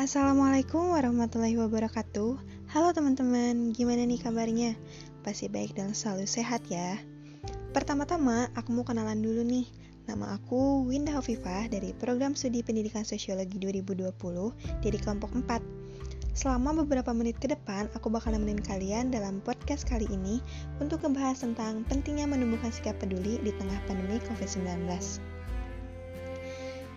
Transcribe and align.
Assalamualaikum 0.00 0.96
warahmatullahi 0.96 1.60
wabarakatuh 1.60 2.32
Halo 2.72 2.88
teman-teman, 2.96 3.76
gimana 3.76 4.08
nih 4.08 4.16
kabarnya? 4.16 4.72
Pasti 5.20 5.52
baik 5.52 5.76
dan 5.76 5.92
selalu 5.92 6.24
sehat 6.24 6.64
ya 6.72 6.96
Pertama-tama, 7.76 8.48
aku 8.56 8.72
mau 8.72 8.80
kenalan 8.80 9.20
dulu 9.20 9.44
nih 9.44 9.68
Nama 10.08 10.40
aku 10.40 10.88
Winda 10.88 11.12
Hovifah 11.12 11.68
dari 11.68 11.92
Program 11.92 12.32
Studi 12.32 12.64
Pendidikan 12.64 13.04
Sosiologi 13.04 13.60
2020 13.60 14.08
dari 14.80 14.96
kelompok 14.96 15.36
4 15.36 16.32
Selama 16.32 16.80
beberapa 16.80 17.12
menit 17.12 17.36
ke 17.36 17.52
depan, 17.52 17.92
aku 17.92 18.08
bakal 18.08 18.32
nemenin 18.32 18.64
kalian 18.64 19.12
dalam 19.12 19.44
podcast 19.44 19.84
kali 19.84 20.08
ini 20.08 20.40
untuk 20.80 21.04
membahas 21.04 21.44
tentang 21.44 21.84
pentingnya 21.84 22.24
menumbuhkan 22.24 22.72
sikap 22.72 22.96
peduli 22.96 23.36
di 23.44 23.52
tengah 23.52 23.76
pandemi 23.84 24.16
COVID-19. 24.24 24.88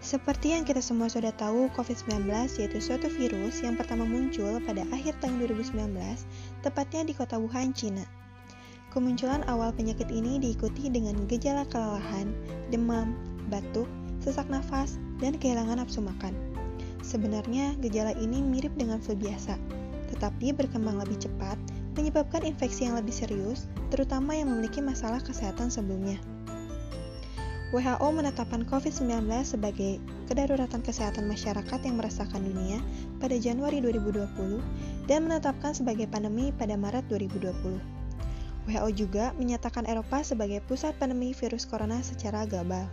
Seperti 0.04 0.52
yang 0.52 0.68
kita 0.68 0.84
semua 0.84 1.08
sudah 1.08 1.32
tahu, 1.32 1.72
COVID-19 1.80 2.28
yaitu 2.60 2.84
suatu 2.84 3.08
virus 3.08 3.64
yang 3.64 3.80
pertama 3.80 4.04
muncul 4.04 4.60
pada 4.68 4.84
akhir 4.92 5.16
tahun 5.24 5.40
2019, 5.48 5.96
tepatnya 6.60 7.08
di 7.08 7.16
kota 7.16 7.40
Wuhan, 7.40 7.72
Cina. 7.72 8.04
Kemunculan 8.92 9.48
awal 9.48 9.72
penyakit 9.72 10.12
ini 10.12 10.44
diikuti 10.44 10.92
dengan 10.92 11.24
gejala 11.32 11.64
kelelahan, 11.72 12.36
demam, 12.68 13.16
batuk, 13.48 13.88
sesak 14.20 14.52
nafas, 14.52 15.00
dan 15.24 15.40
kehilangan 15.40 15.80
nafsu 15.80 16.04
makan. 16.04 16.36
Sebenarnya, 17.00 17.80
gejala 17.80 18.12
ini 18.20 18.44
mirip 18.44 18.76
dengan 18.76 19.00
flu 19.00 19.16
biasa, 19.16 19.56
tetapi 20.12 20.52
berkembang 20.52 21.00
lebih 21.00 21.16
cepat, 21.16 21.56
menyebabkan 21.96 22.44
infeksi 22.44 22.92
yang 22.92 23.00
lebih 23.00 23.16
serius, 23.16 23.72
terutama 23.88 24.36
yang 24.36 24.52
memiliki 24.52 24.84
masalah 24.84 25.24
kesehatan 25.24 25.72
sebelumnya. 25.72 26.20
WHO 27.74 28.06
menetapkan 28.14 28.70
COVID-19 28.70 29.26
sebagai 29.42 29.98
kedaruratan 30.30 30.86
kesehatan 30.86 31.26
masyarakat 31.26 31.82
yang 31.82 31.98
meresahkan 31.98 32.38
dunia 32.38 32.78
pada 33.18 33.34
Januari 33.34 33.82
2020 33.82 35.10
dan 35.10 35.26
menetapkan 35.26 35.74
sebagai 35.74 36.06
pandemi 36.06 36.54
pada 36.54 36.78
Maret 36.78 37.10
2020. 37.10 37.82
WHO 38.70 38.90
juga 38.94 39.34
menyatakan 39.42 39.90
Eropa 39.90 40.22
sebagai 40.22 40.62
pusat 40.70 40.94
pandemi 41.02 41.34
virus 41.34 41.66
corona 41.66 41.98
secara 42.06 42.46
global. 42.46 42.86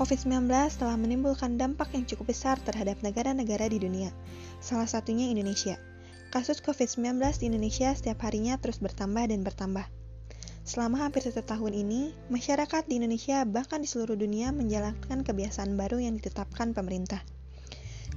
COVID-19 0.00 0.48
telah 0.80 0.96
menimbulkan 0.96 1.60
dampak 1.60 1.92
yang 1.92 2.08
cukup 2.08 2.32
besar 2.32 2.56
terhadap 2.64 2.96
negara-negara 3.04 3.68
di 3.68 3.76
dunia, 3.76 4.08
salah 4.56 4.88
satunya 4.88 5.28
Indonesia. 5.28 5.76
Kasus 6.32 6.64
COVID-19 6.64 7.20
di 7.44 7.52
Indonesia 7.52 7.92
setiap 7.92 8.24
harinya 8.24 8.56
terus 8.56 8.80
bertambah 8.80 9.28
dan 9.28 9.44
bertambah. 9.44 9.84
Selama 10.62 11.02
hampir 11.02 11.26
satu 11.26 11.42
tahun 11.42 11.74
ini, 11.74 12.14
masyarakat 12.30 12.86
di 12.86 13.02
Indonesia 13.02 13.42
bahkan 13.42 13.82
di 13.82 13.90
seluruh 13.90 14.14
dunia 14.14 14.54
menjalankan 14.54 15.26
kebiasaan 15.26 15.74
baru 15.74 15.98
yang 15.98 16.14
ditetapkan 16.14 16.70
pemerintah. 16.70 17.18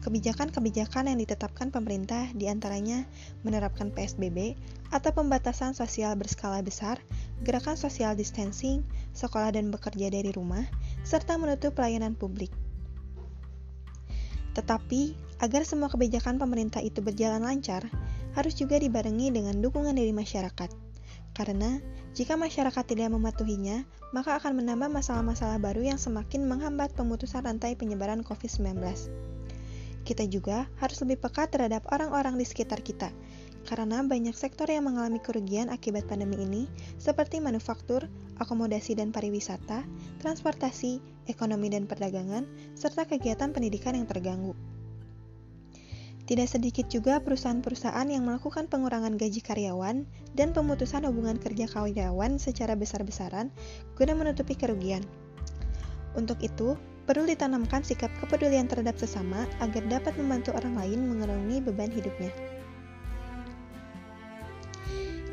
Kebijakan-kebijakan 0.06 1.10
yang 1.10 1.18
ditetapkan 1.18 1.74
pemerintah 1.74 2.30
di 2.38 2.46
antaranya 2.46 3.10
menerapkan 3.42 3.90
PSBB 3.90 4.54
atau 4.94 5.10
pembatasan 5.10 5.74
sosial 5.74 6.14
berskala 6.14 6.62
besar, 6.62 7.02
gerakan 7.42 7.74
social 7.74 8.14
distancing, 8.14 8.86
sekolah 9.18 9.50
dan 9.50 9.74
bekerja 9.74 10.14
dari 10.14 10.30
rumah, 10.30 10.62
serta 11.02 11.42
menutup 11.42 11.74
pelayanan 11.74 12.14
publik. 12.14 12.54
Tetapi, 14.54 15.18
agar 15.42 15.66
semua 15.66 15.90
kebijakan 15.90 16.38
pemerintah 16.38 16.86
itu 16.86 17.02
berjalan 17.02 17.42
lancar, 17.42 17.90
harus 18.38 18.54
juga 18.54 18.78
dibarengi 18.78 19.34
dengan 19.34 19.58
dukungan 19.58 19.98
dari 19.98 20.14
masyarakat. 20.14 20.85
Karena 21.36 21.84
jika 22.16 22.40
masyarakat 22.40 22.84
tidak 22.88 23.12
mematuhinya, 23.12 23.84
maka 24.16 24.40
akan 24.40 24.64
menambah 24.64 24.88
masalah-masalah 24.88 25.60
baru 25.60 25.84
yang 25.84 26.00
semakin 26.00 26.48
menghambat 26.48 26.96
pemutusan 26.96 27.44
rantai 27.44 27.76
penyebaran 27.76 28.24
COVID-19. 28.24 28.80
Kita 30.08 30.24
juga 30.32 30.72
harus 30.80 31.04
lebih 31.04 31.20
peka 31.20 31.52
terhadap 31.52 31.84
orang-orang 31.92 32.40
di 32.40 32.48
sekitar 32.48 32.80
kita, 32.80 33.12
karena 33.68 34.06
banyak 34.06 34.32
sektor 34.32 34.70
yang 34.70 34.88
mengalami 34.88 35.20
kerugian 35.20 35.68
akibat 35.68 36.08
pandemi 36.08 36.40
ini, 36.40 36.64
seperti 37.02 37.44
manufaktur, 37.44 38.08
akomodasi 38.40 38.96
dan 38.96 39.12
pariwisata, 39.12 39.84
transportasi, 40.24 41.02
ekonomi 41.28 41.68
dan 41.74 41.90
perdagangan, 41.90 42.48
serta 42.78 43.10
kegiatan 43.10 43.52
pendidikan 43.52 43.98
yang 43.98 44.08
terganggu. 44.08 44.54
Tidak 46.26 46.50
sedikit 46.50 46.90
juga 46.90 47.22
perusahaan-perusahaan 47.22 48.10
yang 48.10 48.26
melakukan 48.26 48.66
pengurangan 48.66 49.14
gaji 49.14 49.46
karyawan 49.46 50.10
dan 50.34 50.58
pemutusan 50.58 51.06
hubungan 51.06 51.38
kerja 51.38 51.70
karyawan 51.70 52.42
secara 52.42 52.74
besar-besaran 52.74 53.54
guna 53.94 54.18
menutupi 54.18 54.58
kerugian. 54.58 55.06
Untuk 56.18 56.42
itu, 56.42 56.74
perlu 57.06 57.30
ditanamkan 57.30 57.86
sikap 57.86 58.10
kepedulian 58.18 58.66
terhadap 58.66 58.98
sesama 58.98 59.46
agar 59.62 59.86
dapat 59.86 60.18
membantu 60.18 60.58
orang 60.58 60.74
lain 60.74 61.06
mengurangi 61.06 61.62
beban 61.62 61.94
hidupnya. 61.94 62.34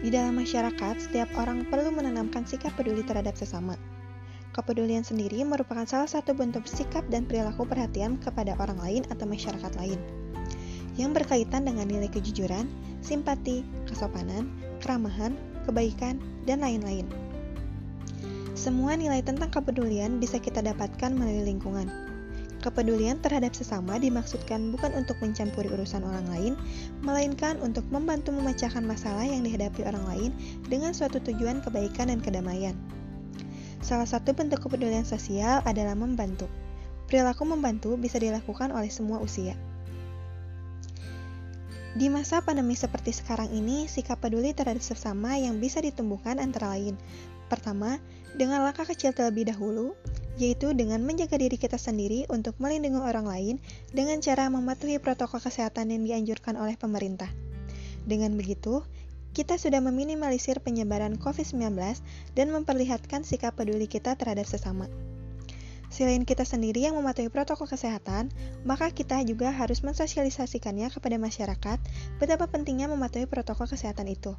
Di 0.05 0.13
dalam 0.13 0.37
masyarakat, 0.37 1.09
setiap 1.09 1.33
orang 1.41 1.65
perlu 1.73 1.89
menanamkan 1.89 2.45
sikap 2.45 2.77
peduli 2.77 3.01
terhadap 3.01 3.33
sesama. 3.33 3.81
Kepedulian 4.53 5.01
sendiri 5.01 5.41
merupakan 5.41 5.89
salah 5.89 6.11
satu 6.11 6.37
bentuk 6.37 6.69
sikap 6.69 7.09
dan 7.09 7.25
perilaku 7.25 7.65
perhatian 7.65 8.21
kepada 8.21 8.53
orang 8.61 8.77
lain 8.77 9.03
atau 9.09 9.25
masyarakat 9.25 9.73
lain 9.81 9.97
yang 11.01 11.17
berkaitan 11.17 11.65
dengan 11.65 11.89
nilai 11.89 12.09
kejujuran, 12.09 12.69
simpati, 13.01 13.65
kesopanan, 13.89 14.49
keramahan, 14.83 15.37
kebaikan, 15.65 16.19
dan 16.45 16.61
lain-lain. 16.61 17.07
Semua 18.53 18.95
nilai 18.95 19.25
tentang 19.25 19.49
kepedulian 19.49 20.21
bisa 20.21 20.37
kita 20.37 20.61
dapatkan 20.61 21.11
melalui 21.17 21.57
lingkungan. 21.57 21.89
Kepedulian 22.63 23.19
terhadap 23.19 23.59
sesama 23.59 23.99
dimaksudkan 23.99 24.71
bukan 24.71 24.95
untuk 24.95 25.19
mencampuri 25.19 25.67
urusan 25.67 26.07
orang 26.07 26.23
lain, 26.31 26.55
melainkan 27.03 27.59
untuk 27.59 27.83
membantu 27.91 28.31
memecahkan 28.31 28.87
masalah 28.87 29.27
yang 29.27 29.43
dihadapi 29.43 29.83
orang 29.83 30.07
lain 30.07 30.31
dengan 30.71 30.95
suatu 30.95 31.19
tujuan 31.19 31.59
kebaikan 31.59 32.15
dan 32.15 32.23
kedamaian. 32.23 32.79
Salah 33.83 34.07
satu 34.07 34.31
bentuk 34.31 34.63
kepedulian 34.63 35.03
sosial 35.03 35.59
adalah 35.67 35.99
membantu. 35.99 36.47
Perilaku 37.11 37.43
membantu 37.43 37.99
bisa 37.99 38.23
dilakukan 38.23 38.71
oleh 38.71 38.95
semua 38.95 39.19
usia. 39.19 39.59
Di 41.93 42.09
masa 42.09 42.41
pandemi 42.41 42.73
seperti 42.73 43.13
sekarang 43.13 43.53
ini, 43.53 43.85
sikap 43.85 44.25
peduli 44.25 44.57
terhadap 44.57 44.81
sesama 44.81 45.37
yang 45.37 45.61
bisa 45.61 45.77
ditumbuhkan 45.85 46.41
antara 46.41 46.73
lain. 46.73 46.97
Pertama, 47.53 48.01
dengan 48.33 48.65
langkah 48.65 48.89
kecil 48.89 49.13
terlebih 49.13 49.53
dahulu, 49.53 49.93
yaitu 50.41 50.73
dengan 50.73 51.05
menjaga 51.05 51.37
diri 51.37 51.61
kita 51.61 51.77
sendiri 51.77 52.25
untuk 52.33 52.57
melindungi 52.57 52.97
orang 52.97 53.29
lain 53.29 53.55
dengan 53.93 54.25
cara 54.25 54.49
mematuhi 54.49 54.97
protokol 54.97 55.45
kesehatan 55.45 55.93
yang 55.93 56.03
dianjurkan 56.09 56.57
oleh 56.57 56.81
pemerintah. 56.81 57.29
Dengan 58.09 58.41
begitu, 58.41 58.81
kita 59.37 59.61
sudah 59.61 59.85
meminimalisir 59.85 60.65
penyebaran 60.65 61.21
COVID-19 61.21 61.77
dan 62.33 62.47
memperlihatkan 62.57 63.21
sikap 63.21 63.53
peduli 63.61 63.85
kita 63.85 64.17
terhadap 64.17 64.49
sesama. 64.49 64.89
Selain 65.93 66.25
kita 66.25 66.49
sendiri 66.49 66.89
yang 66.89 66.97
mematuhi 66.97 67.29
protokol 67.29 67.69
kesehatan, 67.69 68.33
maka 68.65 68.89
kita 68.89 69.21
juga 69.29 69.53
harus 69.53 69.85
mensosialisasikannya 69.85 70.89
kepada 70.89 71.21
masyarakat 71.21 71.79
betapa 72.17 72.49
pentingnya 72.49 72.89
mematuhi 72.89 73.29
protokol 73.29 73.69
kesehatan 73.69 74.09
itu. 74.09 74.33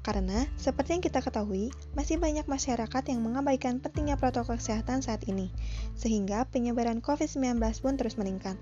Karena, 0.00 0.48
seperti 0.56 0.96
yang 0.96 1.04
kita 1.04 1.20
ketahui, 1.20 1.68
masih 1.92 2.16
banyak 2.16 2.48
masyarakat 2.48 3.12
yang 3.12 3.20
mengabaikan 3.20 3.76
pentingnya 3.76 4.16
protokol 4.16 4.56
kesehatan 4.56 5.04
saat 5.04 5.20
ini, 5.28 5.52
sehingga 6.00 6.48
penyebaran 6.48 7.04
COVID-19 7.04 7.60
pun 7.84 8.00
terus 8.00 8.16
meningkat. 8.16 8.56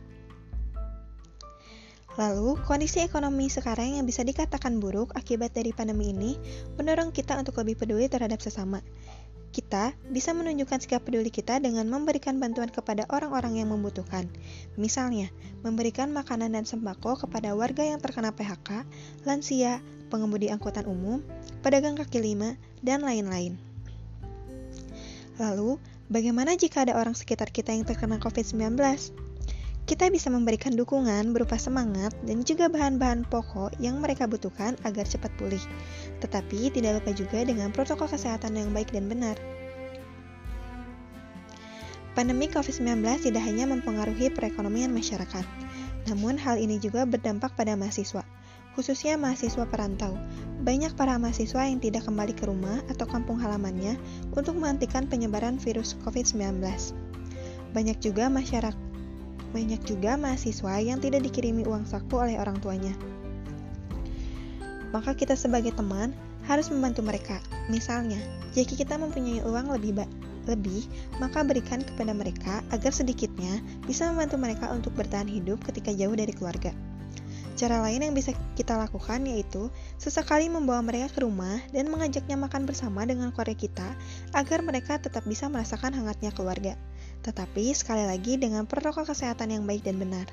Lalu, 2.15 2.59
kondisi 2.62 3.03
ekonomi 3.03 3.51
sekarang 3.51 3.99
yang 3.99 4.06
bisa 4.06 4.22
dikatakan 4.22 4.78
buruk 4.78 5.11
akibat 5.19 5.51
dari 5.51 5.75
pandemi 5.75 6.15
ini 6.15 6.39
mendorong 6.78 7.11
kita 7.11 7.34
untuk 7.34 7.59
lebih 7.62 7.75
peduli 7.75 8.06
terhadap 8.06 8.39
sesama, 8.39 8.83
kita 9.54 9.95
bisa 10.10 10.34
menunjukkan 10.34 10.83
sikap 10.83 11.06
peduli 11.06 11.30
kita 11.30 11.62
dengan 11.62 11.86
memberikan 11.86 12.42
bantuan 12.42 12.66
kepada 12.66 13.06
orang-orang 13.06 13.62
yang 13.62 13.71
membutuhkan. 13.71 14.27
Misalnya, 14.74 15.30
memberikan 15.62 16.10
makanan 16.10 16.59
dan 16.59 16.66
sembako 16.66 17.22
kepada 17.22 17.54
warga 17.54 17.86
yang 17.86 18.03
terkena 18.03 18.34
PHK, 18.34 18.83
lansia, 19.22 19.78
pengemudi 20.10 20.51
angkutan 20.51 20.91
umum, 20.91 21.22
pedagang 21.62 21.95
kaki 21.95 22.18
lima, 22.18 22.59
dan 22.83 23.06
lain-lain. 23.06 23.54
Lalu, 25.39 25.78
bagaimana 26.10 26.59
jika 26.59 26.83
ada 26.83 26.98
orang 26.98 27.15
sekitar 27.15 27.54
kita 27.54 27.71
yang 27.71 27.86
terkena 27.86 28.18
COVID-19? 28.18 28.74
Kita 29.84 30.09
bisa 30.09 30.33
memberikan 30.33 30.72
dukungan 30.72 31.36
berupa 31.36 31.60
semangat 31.60 32.16
dan 32.25 32.41
juga 32.41 32.72
bahan-bahan 32.72 33.28
pokok 33.28 33.77
yang 33.77 34.01
mereka 34.01 34.25
butuhkan 34.25 34.81
agar 34.81 35.04
cepat 35.04 35.28
pulih 35.36 35.60
tetapi 36.25 36.72
tidak 36.72 37.04
lupa 37.04 37.13
juga 37.13 37.45
dengan 37.45 37.69
protokol 37.69 38.09
kesehatan 38.09 38.57
yang 38.57 38.72
baik 38.72 38.89
dan 38.97 39.13
benar. 39.13 39.36
Pandemi 42.16 42.48
COVID-19 42.48 43.04
tidak 43.28 43.42
hanya 43.45 43.69
mempengaruhi 43.69 44.33
perekonomian 44.33 44.89
masyarakat, 44.89 45.45
namun 46.09 46.41
hal 46.41 46.57
ini 46.57 46.80
juga 46.80 47.04
berdampak 47.04 47.53
pada 47.59 47.75
mahasiswa, 47.75 48.22
khususnya 48.78 49.19
mahasiswa 49.19 49.66
perantau. 49.66 50.15
Banyak 50.63 50.95
para 50.95 51.19
mahasiswa 51.19 51.66
yang 51.66 51.83
tidak 51.83 52.07
kembali 52.07 52.33
ke 52.33 52.47
rumah 52.47 52.80
atau 52.87 53.04
kampung 53.04 53.37
halamannya 53.37 53.98
untuk 54.33 54.57
menghentikan 54.57 55.10
penyebaran 55.10 55.59
virus 55.59 55.98
COVID-19. 56.07 56.63
Banyak 57.75 57.98
juga 57.98 58.30
masyarakat 58.30 58.84
Banyak 59.54 59.86
juga 59.86 60.18
mahasiswa 60.18 60.83
yang 60.83 60.98
tidak 60.98 61.22
dikirimi 61.30 61.62
uang 61.62 61.86
saku 61.86 62.18
oleh 62.18 62.36
orang 62.42 62.59
tuanya. 62.59 62.91
Maka 64.91 65.15
kita 65.15 65.39
sebagai 65.39 65.71
teman 65.71 66.10
harus 66.51 66.68
membantu 66.74 67.06
mereka. 67.06 67.39
Misalnya, 67.71 68.18
jika 68.53 68.74
kita 68.74 68.98
mempunyai 68.98 69.47
uang 69.47 69.71
lebih 69.71 70.04
lebih, 70.45 70.84
maka 71.22 71.41
berikan 71.41 71.80
kepada 71.80 72.12
mereka 72.12 72.60
agar 72.68 72.92
sedikitnya 72.92 73.65
bisa 73.89 74.10
membantu 74.12 74.36
mereka 74.36 74.68
untuk 74.74 74.92
bertahan 74.92 75.30
hidup 75.30 75.62
ketika 75.65 75.95
jauh 75.95 76.12
dari 76.12 76.34
keluarga. 76.36 76.74
Cara 77.54 77.78
lain 77.78 78.03
yang 78.03 78.15
bisa 78.18 78.34
kita 78.59 78.74
lakukan 78.74 79.22
yaitu 79.30 79.71
sesekali 79.95 80.51
membawa 80.51 80.83
mereka 80.83 81.15
ke 81.15 81.22
rumah 81.22 81.62
dan 81.71 81.86
mengajaknya 81.86 82.34
makan 82.34 82.66
bersama 82.66 83.06
dengan 83.06 83.30
keluarga 83.30 83.54
kita 83.54 83.89
agar 84.34 84.59
mereka 84.66 84.98
tetap 84.98 85.22
bisa 85.22 85.47
merasakan 85.47 85.95
hangatnya 85.95 86.34
keluarga. 86.34 86.74
Tetapi 87.24 87.72
sekali 87.72 88.04
lagi 88.04 88.36
dengan 88.36 88.68
protokol 88.68 89.09
kesehatan 89.09 89.50
yang 89.50 89.65
baik 89.65 89.82
dan 89.88 89.97
benar. 89.97 90.28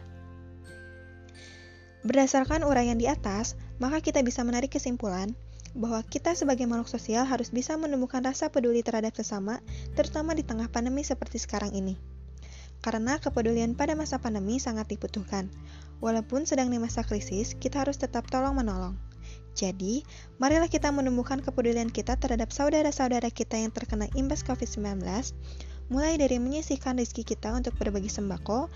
Berdasarkan 2.04 2.68
uraian 2.68 3.00
di 3.00 3.08
atas, 3.08 3.56
maka 3.80 4.04
kita 4.04 4.20
bisa 4.22 4.44
menarik 4.44 4.76
kesimpulan 4.76 5.32
bahwa 5.72 6.04
kita 6.04 6.36
sebagai 6.36 6.68
makhluk 6.68 6.92
sosial 6.92 7.24
harus 7.24 7.48
bisa 7.48 7.80
menumbuhkan 7.80 8.20
rasa 8.20 8.52
peduli 8.52 8.84
terhadap 8.84 9.16
sesama, 9.16 9.64
terutama 9.96 10.36
di 10.36 10.44
tengah 10.44 10.68
pandemi 10.68 11.08
seperti 11.08 11.40
sekarang 11.40 11.72
ini 11.72 11.96
karena 12.82 13.22
kepedulian 13.22 13.78
pada 13.78 13.94
masa 13.94 14.18
pandemi 14.18 14.58
sangat 14.58 14.90
dibutuhkan. 14.90 15.48
Walaupun 16.02 16.50
sedang 16.50 16.74
di 16.74 16.82
masa 16.82 17.06
krisis, 17.06 17.54
kita 17.54 17.86
harus 17.86 18.02
tetap 18.02 18.26
tolong-menolong. 18.34 18.98
Jadi, 19.54 20.02
marilah 20.42 20.66
kita 20.66 20.90
menumbuhkan 20.90 21.46
kepedulian 21.46 21.94
kita 21.94 22.18
terhadap 22.18 22.50
saudara-saudara 22.50 23.30
kita 23.30 23.62
yang 23.62 23.70
terkena 23.70 24.10
imbas 24.18 24.42
COVID-19, 24.42 25.06
mulai 25.92 26.16
dari 26.16 26.40
menyisihkan 26.40 26.96
rezeki 26.96 27.36
kita 27.36 27.52
untuk 27.52 27.76
berbagi 27.76 28.08
sembako, 28.08 28.72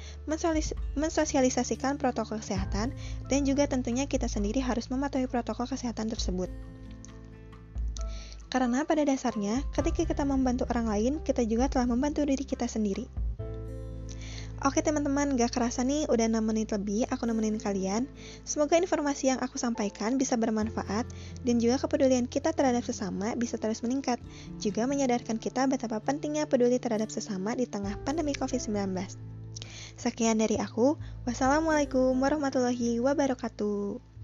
mensosialisasikan 1.00 1.95
protokol 1.95 2.44
kesehatan, 2.44 2.91
dan 3.31 3.39
juga 3.47 3.65
tentunya 3.71 4.03
kita 4.06 4.27
sendiri 4.27 4.59
harus 4.59 4.91
mematuhi 4.91 5.25
protokol 5.31 5.65
kesehatan 5.65 6.12
tersebut. 6.12 6.51
Karena 8.51 8.83
pada 8.85 9.07
dasarnya, 9.07 9.63
ketika 9.73 10.06
kita 10.06 10.23
membantu 10.27 10.67
orang 10.69 10.91
lain, 10.91 11.13
kita 11.23 11.41
juga 11.47 11.71
telah 11.71 11.89
membantu 11.89 12.27
diri 12.27 12.45
kita 12.45 12.67
sendiri. 12.69 13.25
Oke 14.65 14.81
teman-teman, 14.81 15.38
gak 15.38 15.53
kerasa 15.53 15.85
nih 15.85 16.09
udah 16.09 16.25
6 16.25 16.41
menit 16.41 16.73
lebih 16.73 17.06
aku 17.13 17.29
nemenin 17.29 17.62
kalian. 17.62 18.09
Semoga 18.50 18.73
informasi 18.81 19.29
yang 19.29 19.38
aku 19.38 19.62
sampaikan 19.62 20.17
bisa 20.17 20.41
bermanfaat 20.41 21.06
dan 21.45 21.62
juga 21.62 21.77
kepedulian 21.77 22.25
kita 22.25 22.50
terhadap 22.50 22.81
sesama 22.81 23.38
bisa 23.38 23.62
terus 23.62 23.85
meningkat. 23.85 24.17
Juga 24.57 24.89
menyadarkan 24.89 25.38
kita 25.38 25.69
betapa 25.69 26.01
pentingnya 26.01 26.50
peduli 26.50 26.81
terhadap 26.81 27.13
sesama 27.13 27.53
di 27.53 27.69
tengah 27.69 27.94
pandemi 28.09 28.33
COVID-19. 28.33 28.89
Sekian 30.01 30.41
dari 30.41 30.57
aku. 30.57 30.97
Wassalamualaikum 31.29 32.18
warahmatullahi 32.18 32.97
wabarakatuh. 33.06 34.14